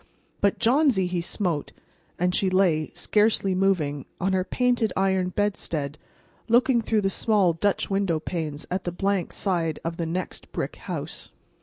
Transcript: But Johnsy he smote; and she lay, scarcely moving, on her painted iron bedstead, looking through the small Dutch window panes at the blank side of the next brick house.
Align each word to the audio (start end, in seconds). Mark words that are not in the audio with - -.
But 0.39 0.57
Johnsy 0.57 1.05
he 1.05 1.21
smote; 1.21 1.73
and 2.17 2.33
she 2.33 2.49
lay, 2.49 2.89
scarcely 2.95 3.53
moving, 3.53 4.07
on 4.19 4.33
her 4.33 4.43
painted 4.43 4.91
iron 4.97 5.29
bedstead, 5.29 5.99
looking 6.47 6.81
through 6.81 7.01
the 7.01 7.11
small 7.11 7.53
Dutch 7.53 7.87
window 7.91 8.19
panes 8.19 8.65
at 8.71 8.83
the 8.85 8.91
blank 8.91 9.31
side 9.31 9.79
of 9.85 9.97
the 9.97 10.07
next 10.07 10.51
brick 10.51 10.77
house. 10.77 11.29